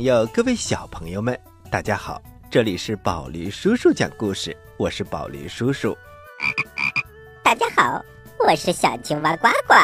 [0.00, 1.38] 朋友，各位小朋友们，
[1.70, 2.22] 大家好！
[2.50, 5.94] 这里是宝驴叔叔讲故事，我是宝驴叔叔。
[7.42, 8.02] 大家好，
[8.38, 9.74] 我是小青蛙呱呱。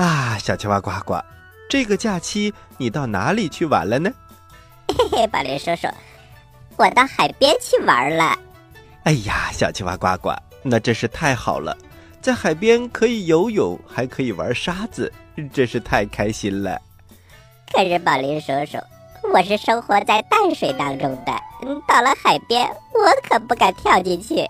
[0.00, 1.18] 啊，小青蛙呱呱，
[1.68, 4.08] 这个假期你到哪里去玩了呢？
[4.96, 5.88] 嘿嘿，宝驴叔叔，
[6.76, 8.38] 我到海边去玩了。
[9.02, 10.30] 哎呀，小青蛙呱呱，
[10.62, 11.76] 那真是太好了，
[12.20, 15.12] 在海边可以游泳，还可以玩沙子，
[15.52, 16.80] 真是太开心了。
[17.76, 18.78] 可是宝林叔叔，
[19.34, 21.32] 我是生活在淡水当中的，
[21.86, 24.48] 到了海边，我可不敢跳进去，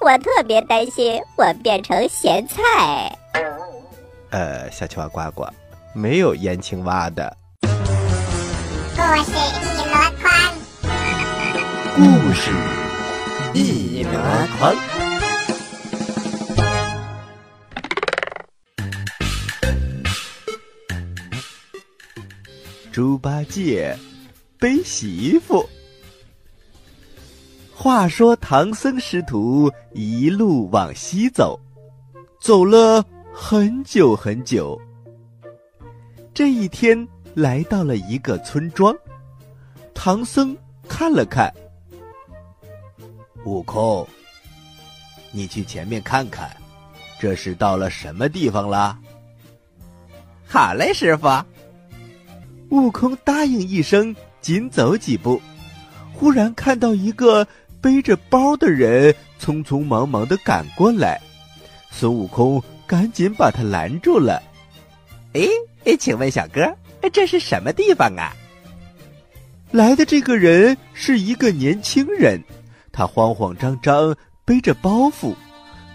[0.00, 3.14] 我特别担心我变成咸菜。
[4.30, 5.46] 呃，小青蛙呱呱，
[5.92, 7.36] 没有腌青蛙的。
[7.60, 10.32] 故事一箩筐，
[11.94, 12.50] 故事
[13.52, 14.18] 一箩
[14.58, 14.74] 筐。
[22.96, 23.94] 猪八戒
[24.58, 25.68] 背媳妇。
[27.74, 31.60] 话说唐僧师徒一路往西走，
[32.40, 34.80] 走了很久很久。
[36.32, 38.96] 这一天来到了一个村庄，
[39.92, 40.56] 唐僧
[40.88, 41.52] 看了看，
[43.44, 44.08] 悟空，
[45.32, 46.50] 你去前面看看，
[47.20, 48.98] 这是到了什么地方啦？
[50.46, 51.28] 好嘞，师傅。
[52.70, 55.40] 悟空答应一声，紧走几步，
[56.12, 57.46] 忽然看到一个
[57.80, 61.20] 背着包的人匆匆忙忙的赶过来，
[61.90, 64.42] 孙悟空赶紧把他拦住了。
[65.34, 66.60] 哎，请问小哥，
[67.12, 68.34] 这是什么地方啊？
[69.70, 72.42] 来的这个人是一个年轻人，
[72.92, 75.34] 他慌慌张张背着包袱，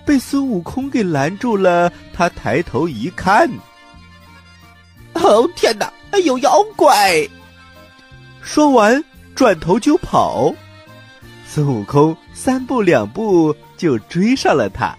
[0.05, 1.91] 被孙悟空给拦住了。
[2.13, 3.49] 他抬头一看，
[5.13, 5.91] 哦天哪！
[6.19, 7.27] 有妖怪！
[8.41, 9.03] 说完，
[9.35, 10.53] 转头就跑。
[11.47, 14.95] 孙悟空三步两步就追上了他，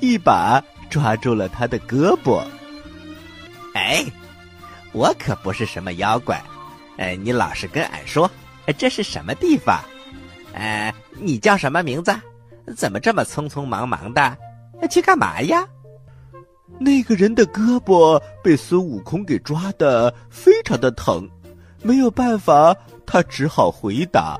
[0.00, 2.42] 一把抓住了他的胳膊。
[3.74, 4.04] 哎，
[4.92, 6.42] 我可不是什么妖怪，
[6.96, 8.30] 哎，你老实跟俺说，
[8.76, 9.80] 这是什么地方？
[10.54, 12.14] 哎，你叫什么名字？
[12.76, 14.36] 怎么这么匆匆忙忙的？
[14.90, 15.66] 去干嘛呀？
[16.78, 21.28] 那个人的胳膊被孙悟空给抓的非常的疼，
[21.82, 24.38] 没有办法，他只好回答：“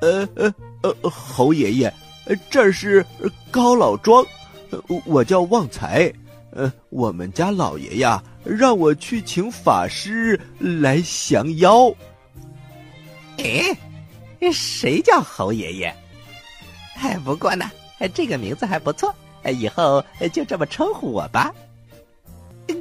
[0.00, 1.92] 呃呃呃，猴爷爷，
[2.50, 3.04] 这是
[3.50, 4.24] 高老庄，
[5.04, 6.12] 我叫旺财，
[6.52, 11.92] 呃，我们家老爷呀让我去请法师来降妖。”
[13.38, 15.96] 哎，谁叫侯爷爷？
[16.96, 17.70] 哎，不过呢，
[18.12, 19.12] 这个名字还不错。
[19.50, 21.52] 以后就这么称呼我吧。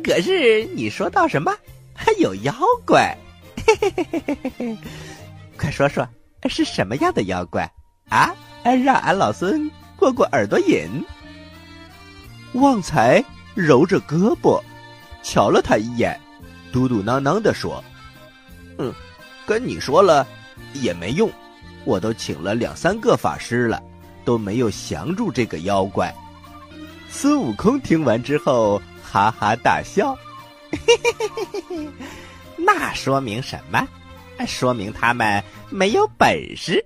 [0.03, 1.53] 可是你说到什么？
[1.93, 2.53] 还有妖
[2.85, 3.17] 怪？
[3.65, 4.77] 嘿嘿嘿嘿嘿
[5.57, 6.07] 快说说，
[6.49, 7.69] 是什么样的妖怪
[8.09, 8.33] 啊？
[8.63, 10.87] 让俺老孙过过耳朵瘾。
[12.53, 13.23] 旺财
[13.55, 14.61] 揉着胳膊，
[15.23, 16.19] 瞧了他一眼，
[16.71, 17.83] 嘟嘟囔囔的说
[18.77, 18.93] ：“嗯，
[19.45, 20.27] 跟你说了
[20.73, 21.29] 也没用，
[21.85, 23.81] 我都请了两三个法师了，
[24.23, 26.13] 都没有降住这个妖怪。”
[27.09, 30.15] 孙悟空听完之后，哈哈大笑，
[30.71, 31.89] 嘿嘿嘿嘿嘿嘿
[32.57, 33.87] 那说明什么？
[34.45, 36.83] 说明他们没有本事。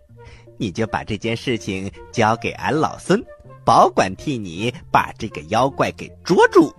[0.58, 3.22] 你就把这件事情交给俺老孙，
[3.66, 6.74] 保管替你把这个妖怪给捉住。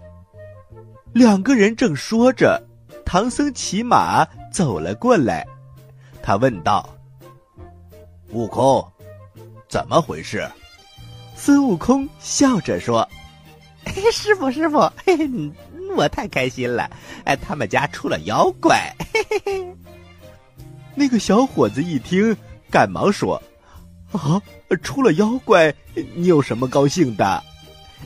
[1.12, 2.62] 两个人正说着，
[3.04, 5.46] 唐僧骑马走了过来，
[6.22, 6.88] 他问道
[8.30, 8.86] ：“悟空，
[9.68, 10.48] 怎么回事？”
[11.36, 13.06] 孙悟空笑着说。
[14.12, 15.28] 师傅，师傅，嘿嘿，
[15.96, 16.90] 我太开心了！
[17.24, 18.94] 哎，他们家出了妖怪。
[19.12, 19.76] 嘿嘿嘿。
[20.94, 22.36] 那个小伙子一听，
[22.70, 23.42] 赶忙说
[24.12, 24.40] ：“啊，
[24.82, 25.74] 出了妖怪，
[26.14, 27.42] 你有什么高兴的？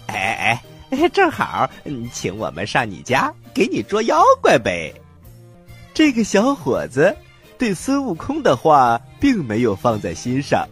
[0.07, 1.69] 哎哎，正好，
[2.13, 4.95] 请我们上你家给你捉妖怪呗。”
[5.93, 7.17] 这个小伙子
[7.59, 10.69] 对孙悟空的话并没有放在心上，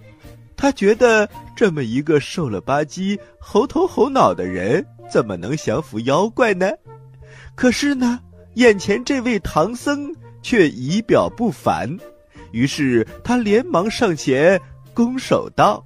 [0.56, 4.86] 他觉得这么一个瘦了吧唧、猴头猴脑的人。
[5.10, 6.70] 怎么能降服妖怪呢？
[7.54, 8.20] 可是呢，
[8.54, 10.12] 眼前这位唐僧
[10.42, 11.96] 却仪表不凡，
[12.50, 14.60] 于是他连忙上前
[14.92, 15.84] 拱手道：“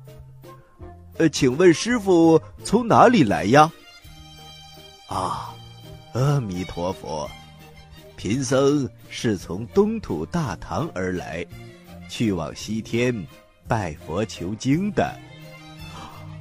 [1.18, 3.70] 呃，请问师傅从哪里来呀
[5.08, 5.54] ？”“啊，
[6.14, 7.30] 阿弥陀佛，
[8.16, 11.44] 贫僧是从东土大唐而来，
[12.08, 13.14] 去往西天
[13.66, 15.14] 拜佛求经的。”“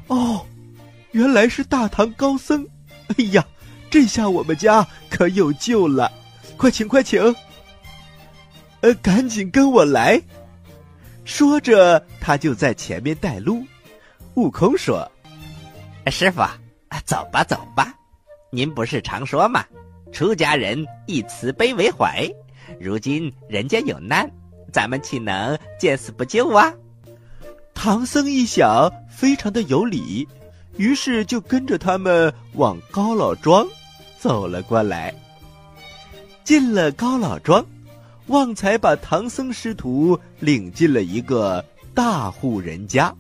[0.08, 0.46] 哦。”
[1.18, 2.64] 原来是大唐高僧，
[3.08, 3.44] 哎呀，
[3.90, 6.12] 这下我们家可有救了！
[6.58, 7.20] 快请快请！
[8.82, 10.22] 呃，赶紧跟我来。”
[11.26, 13.66] 说着，他就在前面带路。
[14.36, 15.12] 悟空说
[16.06, 16.44] ：“师傅，
[17.04, 17.92] 走吧，走吧。
[18.52, 19.66] 您不是常说吗？
[20.14, 22.30] 出家人以慈悲为怀。
[22.80, 24.30] 如今人家有难，
[24.72, 26.72] 咱们岂能见死不救啊？”
[27.74, 30.28] 唐僧一想，非常的有理，
[30.78, 33.68] 于是就跟着他们往高老庄
[34.18, 35.14] 走了过来。
[36.44, 37.66] 进了高老庄，
[38.28, 41.64] 旺财把唐僧师徒领进了一个
[41.94, 43.14] 大户人家。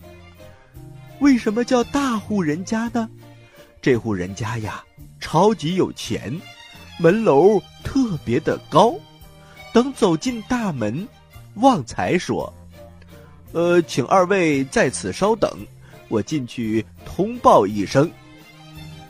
[1.19, 3.09] 为什么叫大户人家呢？
[3.81, 4.83] 这户人家呀，
[5.19, 6.39] 超级有钱，
[6.99, 8.93] 门楼特别的高。
[9.73, 11.07] 等走进大门，
[11.55, 12.53] 旺财说。
[13.51, 15.49] 呃，请二位在此稍等，
[16.09, 18.11] 我进去通报一声。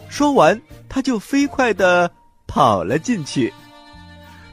[0.10, 2.12] 说完，他就飞快的
[2.48, 3.54] 跑了进去。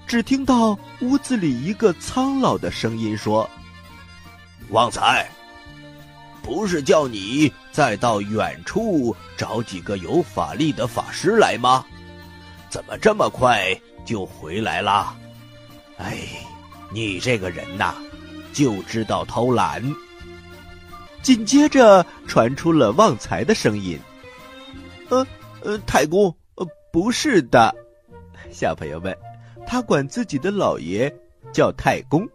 [0.06, 3.48] 只听到屋子里一个苍老的声音说
[4.70, 5.28] ：“旺财，
[6.42, 11.84] 不是叫你再到远处找几个有法力的法师来吗？
[12.68, 13.74] 怎么这么快
[14.04, 15.16] 就回来了？
[15.96, 16.18] 哎，
[16.92, 17.94] 你这个人呐！”
[18.52, 19.82] 就知道偷懒。
[21.24, 23.98] 紧接着传出了旺财的声音
[25.08, 25.26] ：“呃
[25.62, 26.26] 呃，太公，
[26.56, 27.74] 呃，不是的，
[28.50, 29.16] 小朋友们，
[29.66, 31.10] 他管自己的老爷
[31.50, 32.28] 叫太公，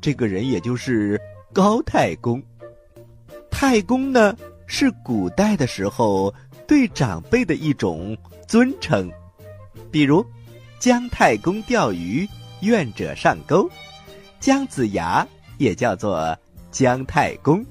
[0.00, 1.20] 这个人也就是
[1.52, 2.40] 高太公。
[3.50, 4.36] 太公呢，
[4.68, 6.32] 是古代的时候
[6.64, 9.10] 对长辈的一种尊称，
[9.90, 10.24] 比如
[10.78, 12.24] 姜太公钓鱼，
[12.60, 13.68] 愿者上钩；
[14.38, 15.26] 姜子牙。”
[15.58, 16.38] 也叫做
[16.70, 17.66] 姜太公。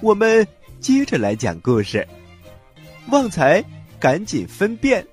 [0.00, 0.46] 我们
[0.80, 2.06] 接着来讲故事。
[3.10, 3.62] 旺财
[3.98, 5.06] 赶紧分辨，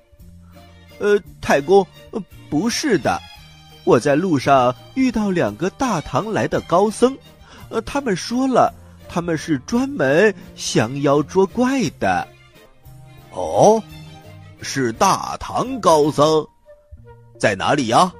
[0.98, 3.20] 呃，太公，呃不是的，
[3.84, 7.16] 我在路上遇到两个大唐来的高僧，
[7.68, 8.72] 呃，他们说了，
[9.10, 12.26] 他们是专门降妖捉怪的。
[13.32, 13.82] 哦，
[14.62, 16.46] 是大唐高僧，
[17.38, 18.10] 在哪里呀？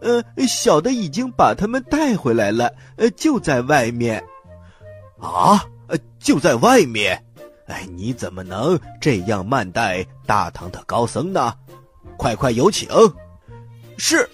[0.00, 4.24] 呃，小的已经把他们带回来了，呃，就在外面。
[5.20, 5.64] 啊，
[6.18, 7.24] 就在外面。
[7.66, 11.54] 哎，你怎么能这样慢待大唐的高僧呢？
[12.16, 12.88] 快快有请。
[13.98, 14.28] 是，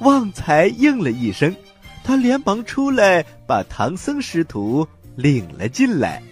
[0.00, 1.54] 旺财应了一声，
[2.02, 6.22] 他连忙出来把唐僧师徒领了进来。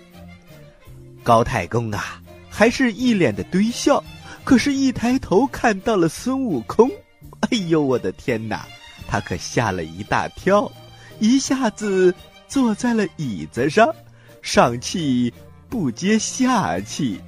[1.22, 4.02] 高太公啊，还是一脸的堆笑，
[4.44, 6.90] 可是，一抬头看到了孙悟空。
[7.40, 8.66] 哎呦，我的天哪！
[9.06, 10.70] 他可吓了一大跳，
[11.20, 12.14] 一下子
[12.48, 13.94] 坐在了椅子上，
[14.40, 15.32] 上气
[15.68, 17.20] 不接下气。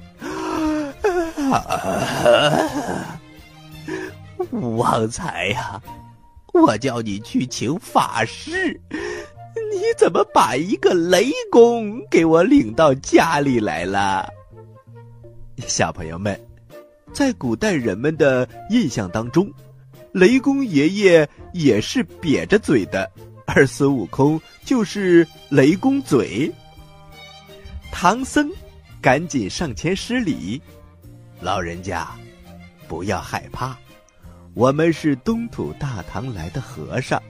[4.51, 5.81] 旺财呀，
[6.53, 8.79] 我叫你去请法师，
[9.71, 14.27] 你怎么把一个雷公给我领到家里来了？
[15.67, 16.39] 小朋友们，
[17.13, 19.51] 在古代人们的印象当中。
[20.13, 23.09] 雷公爷爷也是瘪着嘴的，
[23.53, 26.51] 而孙悟空就是雷公嘴。
[27.91, 28.49] 唐僧
[29.01, 30.61] 赶紧上前施礼
[31.41, 32.07] ：“老人家，
[32.87, 33.77] 不要害怕，
[34.53, 37.21] 我们是东土大唐来的和尚，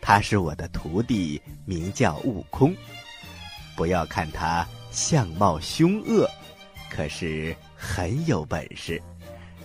[0.00, 2.74] 他是我的徒弟，名叫悟空。
[3.76, 6.28] 不要看他相貌凶恶，
[6.88, 9.02] 可是很有本事。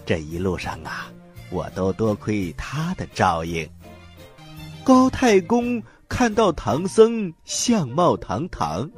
[0.05, 1.11] 这一路上啊。”
[1.51, 3.67] 我都多亏他的照应。
[4.89, 8.89] 高太公看到唐僧相貌堂堂，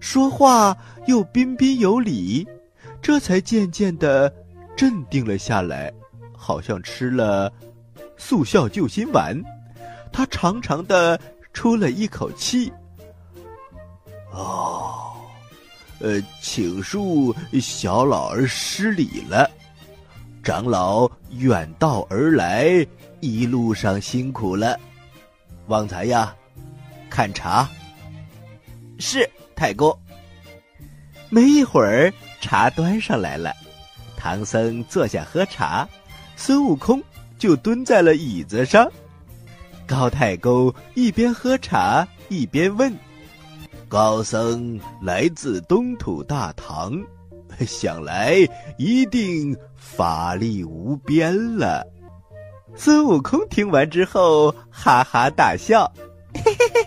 [0.00, 0.76] 说话
[1.06, 2.44] 又彬彬有礼，
[3.00, 4.34] 这才渐渐的
[4.76, 5.94] 镇定了下来，
[6.36, 7.52] 好像吃了
[8.16, 9.40] 速效救心丸。
[10.12, 11.16] 他长长的
[11.52, 12.72] 出了一口气。
[14.32, 15.14] 哦，
[16.00, 19.48] 呃，请恕小老儿失礼了。
[20.42, 22.84] 长老远道而来，
[23.20, 24.76] 一路上辛苦了。
[25.68, 26.34] 旺财呀，
[27.10, 27.68] 看茶。
[28.98, 29.96] 是太公。
[31.28, 33.52] 没一会儿，茶端上来了，
[34.16, 35.88] 唐僧坐下喝茶，
[36.36, 37.02] 孙悟空
[37.38, 38.90] 就蹲在了椅子上。
[39.86, 42.92] 高太公一边喝茶一边问
[43.88, 46.92] ：“高僧来自东土大唐。”
[47.66, 48.36] 想来
[48.76, 51.86] 一定法力无边了。
[52.76, 55.90] 孙悟空听完之后哈哈大笑
[56.34, 56.86] ：“嘿嘿嘿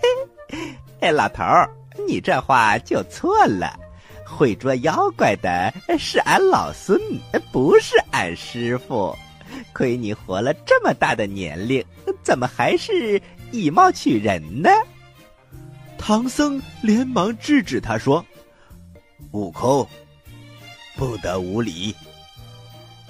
[0.51, 0.57] 嘿，
[1.01, 1.69] 哎，老头儿，
[2.07, 3.77] 你这话就错了。
[4.25, 6.99] 会捉妖怪的是俺老孙，
[7.51, 9.15] 不是俺师傅。
[9.73, 11.83] 亏你活了这么大的年龄，
[12.21, 13.19] 怎么还是
[13.51, 14.69] 以貌取人呢？
[15.97, 18.23] 唐僧连忙制止他说
[19.33, 19.85] ：“悟空，
[20.95, 21.95] 不得无礼！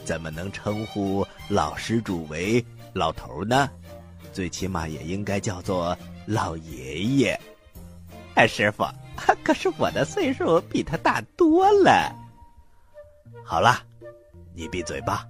[0.10, 3.70] 怎么能称呼老施主为老头呢？
[4.34, 7.40] 最起码也应该叫做老爷爷。”
[8.34, 8.84] 哎，师傅，
[9.46, 12.12] 可是我的岁数比他大多了。
[13.46, 13.84] 好了，
[14.56, 15.28] 你闭嘴吧。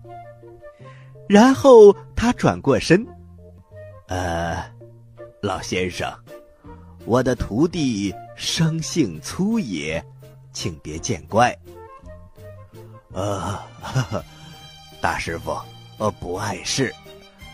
[1.27, 3.05] 然后他转过身，
[4.07, 4.63] 呃，
[5.41, 6.09] 老先生，
[7.05, 10.01] 我的徒弟生性粗野，
[10.53, 11.53] 请别见怪。
[13.11, 13.59] 呃，
[15.01, 15.57] 大师傅，
[15.97, 16.93] 呃，不碍事。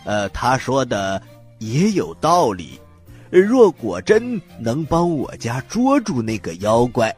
[0.04, 1.20] 呃，他说的
[1.58, 2.80] 也有道理。
[3.28, 7.14] 若果真能帮我家捉住那个妖怪，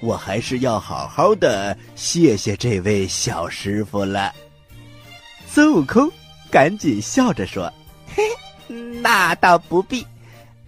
[0.00, 4.32] 我还是要好好的谢谢这位小师傅了。
[5.46, 6.10] 孙悟空
[6.50, 7.72] 赶紧笑着说
[8.14, 8.22] ：“嘿，
[9.00, 10.06] 那倒不必。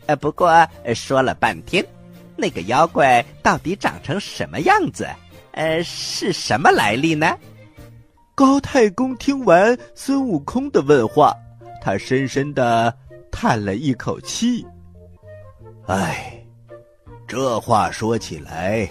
[0.06, 1.84] 呃，不过说了半天，
[2.36, 5.06] 那个妖怪到底长成什么样子？
[5.52, 7.36] 呃，是什么来历呢？”
[8.36, 11.32] 高太公听完孙悟空的问话，
[11.80, 12.92] 他深深的
[13.30, 14.66] 叹了一口气
[15.86, 16.44] ：“唉，
[17.28, 18.88] 这话说起来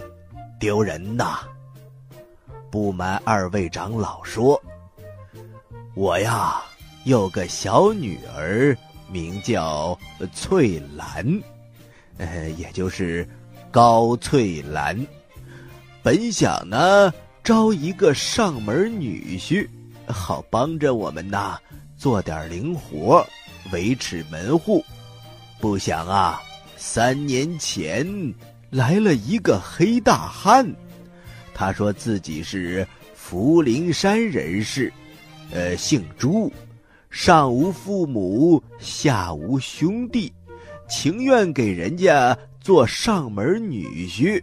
[0.57, 1.39] 丢人呐。
[2.71, 4.61] 不瞒二位长老说。”
[5.93, 6.63] 我呀，
[7.03, 8.75] 有个小女儿，
[9.11, 9.97] 名叫
[10.33, 11.41] 翠兰，
[12.17, 13.27] 呃，也就是
[13.71, 15.05] 高翠兰。
[16.01, 19.67] 本想呢招一个上门女婿，
[20.07, 21.59] 好帮着我们呐
[21.97, 23.25] 做点零活，
[23.73, 24.81] 维持门户。
[25.59, 26.41] 不想啊，
[26.77, 28.33] 三年前
[28.69, 30.65] 来了一个黑大汉，
[31.53, 34.91] 他说自己是福陵山人士。
[35.51, 36.49] 呃，姓朱，
[37.09, 40.31] 上无父母，下无兄弟，
[40.87, 44.41] 情愿给人家做上门女婿。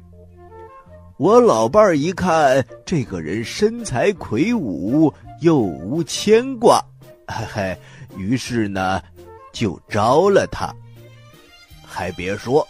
[1.20, 5.12] 我老伴儿一看这个人身材魁梧，
[5.42, 6.82] 又无牵挂，
[7.26, 7.78] 嘿 嘿，
[8.16, 9.02] 于是呢，
[9.52, 10.74] 就招了他。
[11.84, 12.66] 还别说，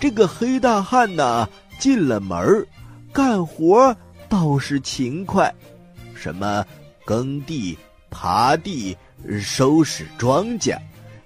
[0.00, 1.46] 这个黑大汉呢，
[1.78, 2.66] 进了门
[3.12, 3.94] 干活
[4.30, 5.54] 倒是勤快，
[6.14, 6.64] 什么？
[7.04, 7.76] 耕地、
[8.10, 8.96] 耙地、
[9.42, 10.78] 收拾庄稼，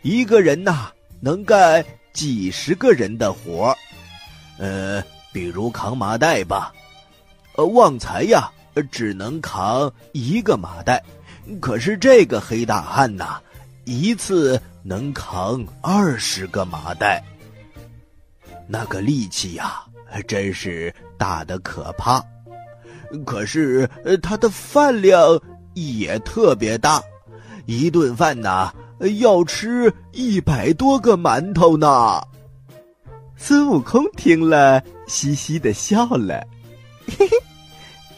[0.02, 0.90] 一个人呐
[1.20, 3.72] 能干几十个人的活
[4.58, 5.00] 呃，
[5.34, 6.72] 比如扛麻袋吧，
[7.56, 8.48] 呃，旺财呀
[8.90, 11.02] 只能扛一个麻袋，
[11.60, 13.40] 可是这个黑大汉呐，
[13.84, 17.22] 一次能扛二十个麻袋。
[18.68, 19.82] 那个力气呀，
[20.28, 22.24] 真是大的可怕。
[23.26, 23.90] 可是
[24.22, 25.38] 他的饭量。
[25.76, 27.02] 也特别大，
[27.66, 28.72] 一顿饭呐
[29.18, 32.22] 要吃一百多个馒头呢。
[33.34, 36.46] 孙悟空听了，嘻嘻的笑了
[37.06, 37.36] ：“嘿嘿，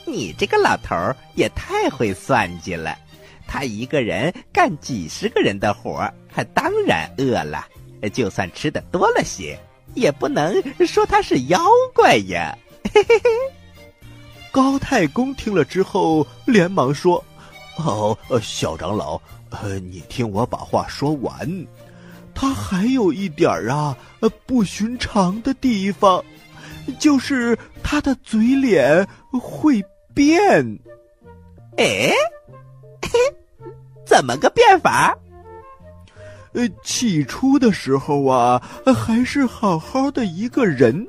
[0.05, 2.97] 你这个老头儿也太会算计了。
[3.47, 7.67] 他一个人干几十个人的活儿，他当然饿了。
[8.13, 9.59] 就算吃的多了些，
[9.95, 10.55] 也不能
[10.87, 11.61] 说他是妖
[11.95, 12.57] 怪呀。”
[12.95, 13.31] 嘿嘿嘿。
[14.53, 17.23] 高太公听了之后，连忙说。
[17.79, 21.67] 哦，小长老，呃，你听我把话说完。
[22.35, 26.25] 他还有一点儿啊，呃，不寻常的地方，
[26.99, 29.83] 就是他的嘴脸会
[30.15, 30.79] 变。
[31.77, 32.11] 哎，
[34.07, 35.17] 怎么个变法？
[36.53, 38.63] 呃，起初的时候啊，
[38.97, 41.07] 还是好好的一个人，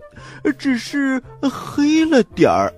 [0.57, 2.74] 只是黑了点儿。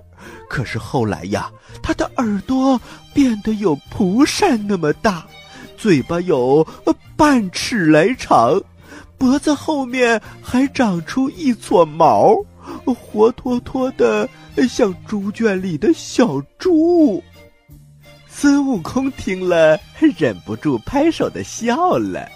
[0.48, 1.50] 可是后来呀，
[1.82, 2.80] 他的耳朵
[3.12, 5.26] 变得有蒲扇那么大，
[5.76, 6.64] 嘴巴有
[7.16, 8.60] 半尺来长，
[9.18, 12.36] 脖子后面还长出一撮毛，
[12.94, 14.28] 活脱脱的
[14.68, 17.22] 像猪圈里的小猪。
[18.28, 19.78] 孙悟空听了，
[20.18, 22.28] 忍不住拍手的笑了。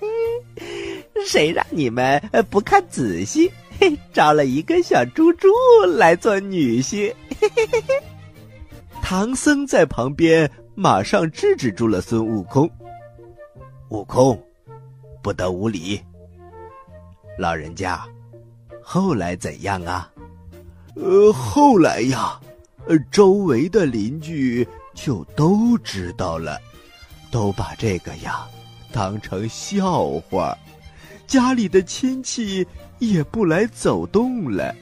[1.26, 2.20] 谁让你们
[2.50, 3.50] 不看仔细？
[4.12, 5.48] 招了一个小猪猪
[5.96, 7.14] 来做女婿，
[9.00, 12.70] 唐僧在旁边马上制止住了孙悟空。
[13.88, 14.38] 悟空，
[15.22, 15.98] 不得无礼。
[17.38, 18.04] 老人家，
[18.92, 20.10] 后来怎样啊？
[20.96, 22.40] 呃，后来呀，
[22.88, 26.58] 呃，周围的邻居就都知道了，
[27.30, 28.44] 都把这个呀
[28.90, 30.58] 当成笑话。
[31.24, 32.66] 家里的亲戚
[32.98, 34.74] 也不来走动了，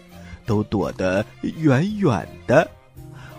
[0.47, 2.67] 都躲得远远的。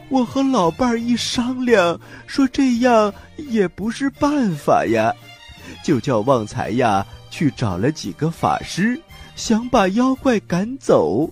[0.07, 5.11] 我和老伴儿一商量，说这样也不是办法呀，
[5.83, 9.01] 就叫旺财呀去找了几个法师，
[9.39, 11.31] 想把妖怪赶走。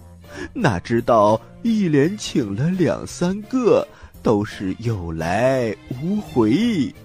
[0.54, 3.86] 哪知道一连请了两三个，
[4.24, 6.96] 都是有来无回，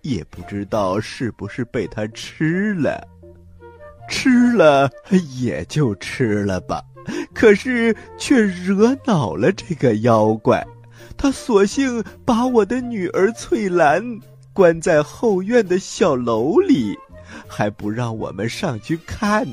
[0.00, 3.06] 也不知道是不是被他吃了。
[4.08, 4.90] 吃了
[5.38, 6.82] 也就吃了吧，
[7.32, 10.66] 可是却惹恼了这个妖怪。
[11.16, 14.18] 他索性把我的女儿翠兰
[14.52, 16.98] 关在后院的小楼里，
[17.46, 19.46] 还不让我们上去看。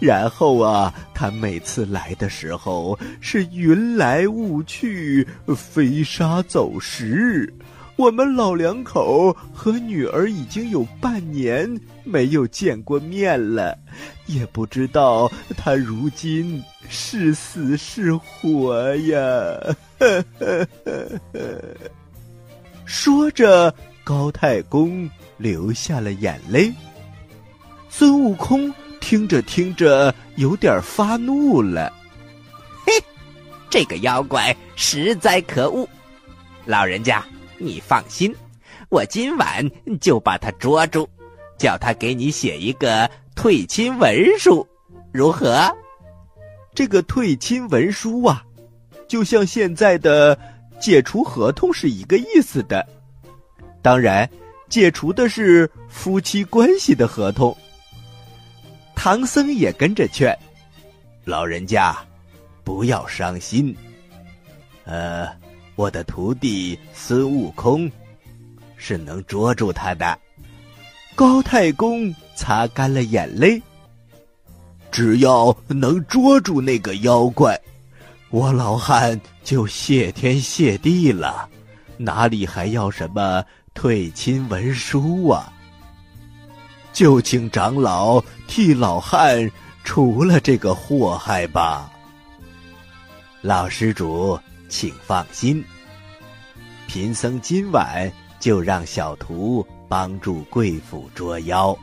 [0.00, 7.52] 然后啊，他每次来的时候是云来雾去，飞沙走石。
[7.96, 13.76] 我们老两口和女儿已经有半年没有见过面了，
[14.24, 19.76] 也不知道他如今是死是活呀。
[22.86, 26.72] 说着，高太公流下了眼泪。
[27.90, 31.92] 孙悟空听着听着，有点发怒了。
[32.86, 32.92] 嘿，
[33.68, 35.88] 这个妖怪实在可恶！
[36.64, 37.24] 老人家。
[37.62, 38.34] 你放心，
[38.88, 41.06] 我今晚就把他捉住，
[41.58, 44.66] 叫他给你写一个退亲文书，
[45.12, 45.70] 如何？
[46.74, 48.42] 这个退亲文书啊，
[49.06, 50.38] 就像现在的
[50.80, 52.88] 解除合同是一个意思的。
[53.82, 54.26] 当然，
[54.70, 57.54] 解除的是夫妻关系的合同。
[59.02, 60.38] 唐僧也跟着劝
[61.24, 61.96] 老人家，
[62.62, 63.74] 不要伤心。
[64.84, 65.26] 呃。
[65.74, 67.90] 我的徒弟孙悟空
[68.76, 70.18] 是能捉住他的。
[71.14, 73.58] 高太公擦干了眼泪。
[74.90, 77.58] 只要能捉住那个妖怪，
[78.28, 81.48] 我老汉就谢天谢地了，
[81.96, 85.50] 哪里还要什么退亲文书啊？
[87.00, 89.50] 就请长老替老汉
[89.84, 91.90] 除了这个祸害吧。
[93.40, 94.38] 老施主。
[94.68, 95.64] 请放心，
[96.86, 101.76] 贫僧今晚就让小徒帮助贵府捉妖。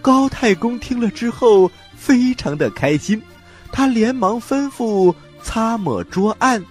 [0.00, 3.20] 高太公听了之后非常的开心，
[3.72, 6.64] 他连忙吩咐擦抹桌案，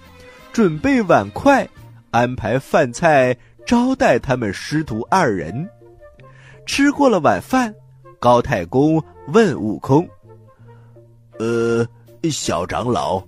[0.52, 1.68] 准备碗筷，
[2.10, 5.68] 安排饭菜招待他们师徒二人。
[6.66, 7.74] 吃过了晚饭，
[8.20, 10.06] 高太公问悟空
[11.38, 11.86] ：“呃，
[12.30, 13.22] 小长老。”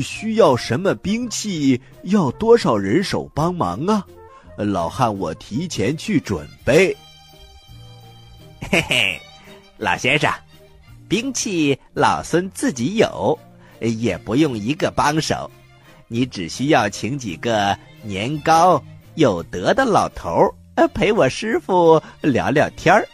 [0.00, 1.78] 需要什么兵器？
[2.04, 4.06] 要多少人手帮忙啊？
[4.56, 6.96] 老汉，我提前去准备。
[8.70, 9.20] 嘿嘿，
[9.76, 10.32] 老先生，
[11.08, 13.38] 兵器老孙自己有，
[13.80, 15.50] 也不用一个帮手。
[16.08, 18.82] 你只需要请几个年高
[19.16, 20.54] 有德的老头儿，
[20.94, 23.06] 陪我师傅聊聊天儿，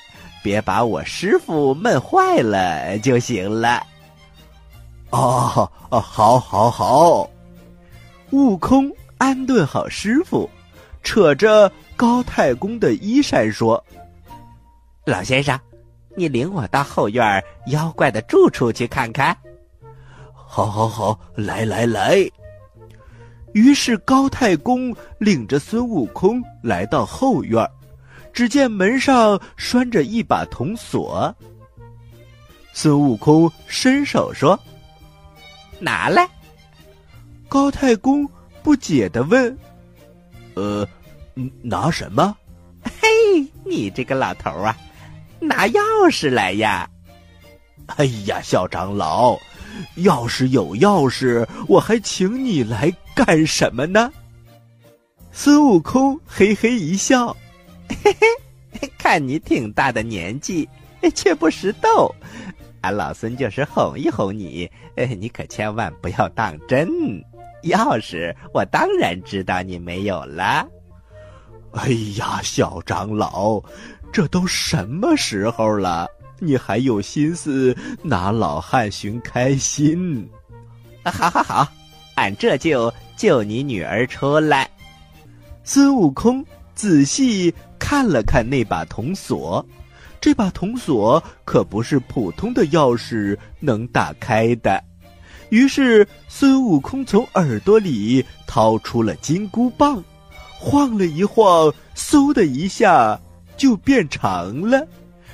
[0.43, 3.83] 别把我师傅闷坏了就行了。
[5.11, 7.31] 哦哦，好，好，好！
[8.31, 10.49] 悟空安顿好师傅，
[11.03, 13.83] 扯着高太公的衣衫说
[15.07, 15.59] ：“老先生，
[16.15, 19.37] 你领我到后院妖怪的住处去看看。
[20.33, 22.19] ”“好，好，好，来，来，来！”
[23.53, 27.69] 于是高太公领着孙悟空来到后院，
[28.33, 31.35] 只见门上拴着一把铜锁。
[32.73, 34.59] 孙悟空伸手说。
[35.81, 36.29] 拿来，
[37.49, 38.29] 高太公
[38.65, 39.57] 不解的问
[40.55, 40.85] ：“呃，
[41.63, 42.37] 拿什么
[42.83, 44.77] ？”“嘿，你这个老头啊，
[45.39, 45.81] 拿钥
[46.11, 46.91] 匙来呀
[47.95, 49.39] ！”“哎呀，小长老，
[49.97, 54.13] 要是有钥匙，我还请你来干什么呢？”
[55.33, 57.37] 孙悟空嘿嘿一笑
[58.03, 58.17] ：“嘿
[58.81, 60.69] 嘿，看你挺大的年纪，
[61.15, 62.15] 却不识逗。”
[62.83, 64.71] 俺老孙就是哄一哄你，
[65.19, 66.89] 你可千万不要当真。
[67.65, 70.67] 钥匙我当然知道你没有了。
[71.73, 73.61] 哎呀，小长老，
[74.13, 80.29] 这都什么时候了，你还有心思拿老汉寻开心？
[81.05, 81.69] 好好好，
[82.15, 84.71] 俺这就救你女儿出来。
[85.65, 89.65] 孙悟空仔细看了看那把铜锁。
[90.21, 94.83] 这把铜锁可不是普通的钥匙能打开的，
[95.49, 100.03] 于是孙悟空从耳朵里掏出了金箍棒，
[100.59, 103.19] 晃了一晃，嗖的一下
[103.57, 104.85] 就变长了，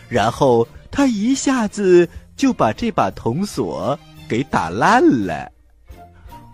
[0.07, 5.51] 然后他一下子就把这把铜锁给打烂了。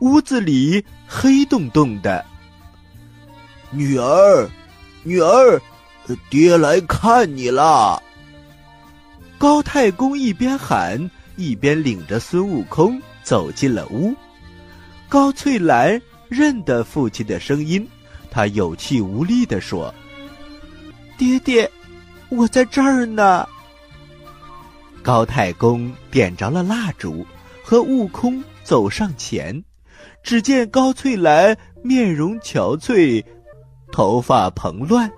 [0.00, 2.24] 屋子里黑洞洞的，
[3.70, 4.48] 女儿，
[5.02, 5.60] 女儿，
[6.30, 8.02] 爹来看你了。
[9.36, 14.14] 高太公一边喊，一边领着孙悟空走进了屋。
[15.06, 16.00] 高翠兰
[16.30, 17.86] 认得父亲的声音，
[18.30, 19.94] 她有气无力地说
[21.18, 21.70] ：“爹爹，
[22.30, 23.46] 我在这儿呢。”
[25.02, 27.26] 高太公点着了蜡烛，
[27.62, 29.62] 和悟空走上前。
[30.22, 33.24] 只见高翠兰面容憔悴，
[33.90, 35.10] 头发蓬乱，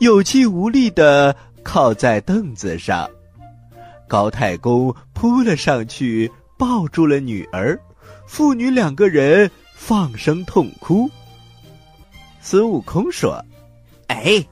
[0.00, 3.08] 有气无力的靠在凳子上。
[4.08, 7.80] 高太公扑了上去，抱住了女儿，
[8.26, 11.08] 父女两个人放声痛哭。
[12.40, 13.40] 孙悟空说
[14.08, 14.44] ：“哎，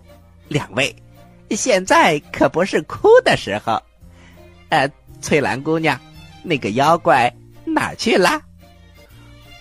[0.48, 0.94] 两位，
[1.50, 3.82] 现在可不是哭的时候。
[4.74, 5.96] 呃，翠兰姑娘，
[6.42, 7.32] 那个妖怪
[7.64, 8.42] 哪儿去了？”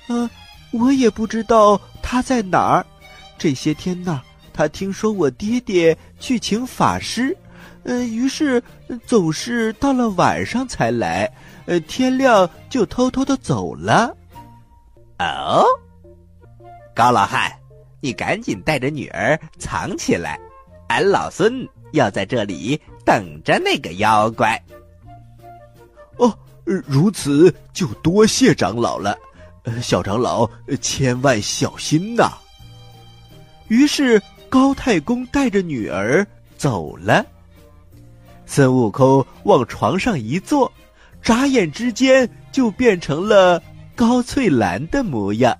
[0.09, 0.27] 呃，
[0.71, 2.83] 我也不知道他在哪儿。
[3.37, 7.37] 这些天呢，他听说我爹爹去请法师，
[7.83, 8.61] 呃，于是
[9.05, 11.31] 总是到了晚上才来，
[11.67, 14.17] 呃，天亮就偷偷的走了。
[15.19, 15.63] 哦，
[16.95, 17.51] 高老汉，
[18.01, 20.39] 你赶紧带着女儿藏起来，
[20.87, 24.59] 俺老孙要在这里等着那个妖怪。
[26.17, 29.17] 哦，如此就多谢长老了。
[29.81, 30.49] 小长老，
[30.81, 32.33] 千万小心呐！
[33.69, 36.25] 于是高太公带着女儿
[36.57, 37.25] 走了。
[38.45, 40.71] 孙悟空往床上一坐，
[41.21, 43.63] 眨眼之间就变成了
[43.95, 45.57] 高翠兰的模样。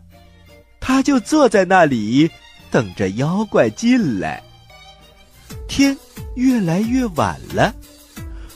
[0.82, 2.30] 他就坐在那里，
[2.70, 4.44] 等着妖怪进来。
[5.66, 5.98] 天
[6.36, 7.74] 越来越晚了，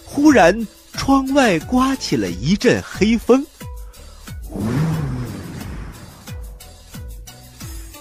[0.03, 3.45] 忽然窗外刮起了一阵黑风。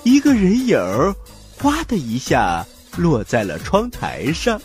[0.03, 1.15] 一个人影儿，
[1.61, 2.65] 哗的一下
[2.97, 4.61] 落在了窗台上。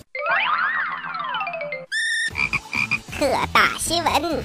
[3.20, 4.44] 特大新闻：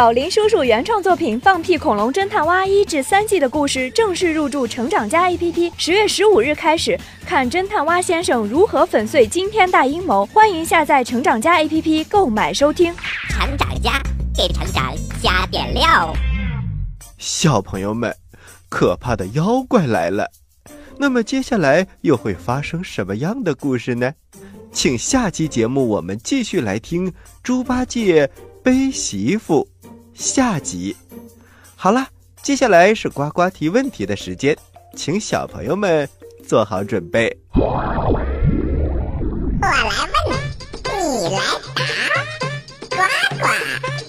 [0.00, 10.24] 宝林叔叔原创作品《放屁恐龙侦探蛙》一至三季的故事正式入驻成长家 APP，十月十五日开始看侦探蛙先生如何粉碎惊天大阴谋。
[10.24, 12.94] 欢迎下载成长家 APP 购买收听。
[13.28, 14.00] 成长家
[14.34, 14.90] 给成长
[15.22, 16.10] 加点料。
[17.18, 18.16] 小朋友们。
[18.70, 20.30] 可怕的妖怪来了，
[20.96, 24.14] 那么接下来又会发生什么样的故事呢？
[24.72, 27.10] 请下期节目我们继续来听
[27.42, 28.30] 《猪八戒
[28.62, 29.68] 背媳妇》
[30.20, 30.94] 下集。
[31.74, 32.06] 好了，
[32.42, 34.54] 接下来是呱呱提问题的时间，
[34.94, 36.06] 请小朋友们
[36.46, 37.34] 做好准备。
[37.54, 37.80] 我
[39.62, 39.82] 来
[40.28, 40.38] 问，
[40.84, 41.40] 你来
[41.74, 41.82] 答，
[42.90, 42.98] 呱
[43.40, 43.46] 呱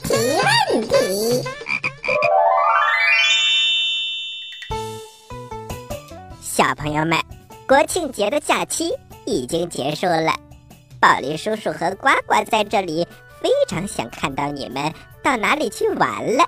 [0.04, 0.14] 提
[0.76, 1.48] 问题。
[6.42, 7.18] 小朋友们，
[7.66, 8.94] 国庆节的假期
[9.26, 10.38] 已经结束了，
[11.00, 13.08] 宝林叔叔和呱呱在这里
[13.42, 14.94] 非常想看到你们
[15.24, 16.44] 到哪里去玩了。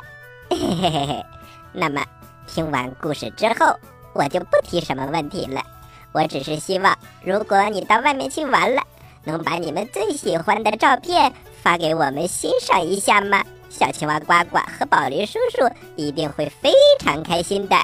[0.50, 1.26] 嘿嘿嘿嘿，
[1.72, 2.04] 那么
[2.48, 3.78] 听完故事之后，
[4.14, 5.64] 我就不提什么问题了。
[6.12, 8.82] 我只是希望，如果你到外面去玩了，
[9.24, 13.44] 能把你们最喜欢的照片发给我们欣赏一下吗？
[13.70, 17.76] 小青蛙呱呱和宝林叔叔一定会非常开心的。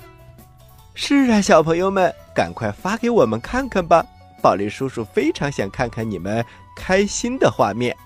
[0.93, 4.05] 是啊，小朋友们，赶快发给我们看看吧！
[4.41, 7.97] 宝林叔叔非常想看看你们开心的画面，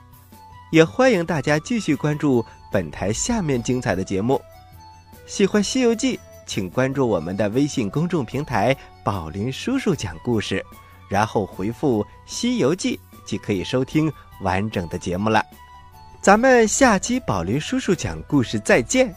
[0.72, 4.41] 也欢迎大家继续关注本台下面精彩的节目。
[5.27, 10.65] 喜欢《西游记》，请关注我们的微信公众平台“宝林叔叔讲故事”，
[11.07, 15.45] 然后回复“西游记”即可以收听完整的节目了。
[16.19, 19.13] 咱们下期宝林叔叔讲故事再见。